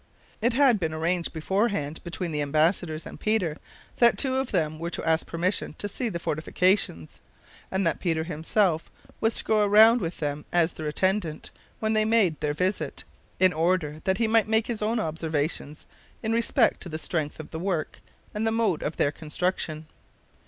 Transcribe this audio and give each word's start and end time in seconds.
It 0.41 0.53
had 0.53 0.79
been 0.79 0.95
arranged 0.95 1.31
beforehand 1.31 2.03
between 2.03 2.31
the 2.31 2.41
embassadors 2.41 3.05
and 3.05 3.19
Peter 3.19 3.57
that 3.97 4.17
two 4.17 4.37
of 4.37 4.49
them 4.51 4.79
were 4.79 4.89
to 4.89 5.05
ask 5.07 5.27
permission 5.27 5.73
to 5.77 5.87
see 5.87 6.09
the 6.09 6.17
fortifications, 6.17 7.19
and 7.69 7.85
that 7.85 7.99
Peter 7.99 8.23
himself 8.23 8.89
was 9.19 9.35
to 9.35 9.43
go 9.43 9.63
around 9.63 10.01
with 10.01 10.17
them 10.17 10.45
as 10.51 10.73
their 10.73 10.87
attendant 10.87 11.51
when 11.79 11.93
they 11.93 12.03
made 12.05 12.39
their 12.39 12.53
visit, 12.55 13.03
in 13.39 13.53
order 13.53 14.01
that 14.05 14.17
he 14.17 14.27
might 14.27 14.47
make 14.47 14.65
his 14.65 14.81
own 14.81 14.99
observations 14.99 15.85
in 16.23 16.31
respect 16.31 16.81
to 16.81 16.89
the 16.89 16.97
strength 16.97 17.39
of 17.39 17.51
the 17.51 17.59
works 17.59 17.99
and 18.33 18.47
the 18.47 18.51
mode 18.51 18.81
of 18.81 18.97
their 18.97 19.11
construction. 19.11 19.85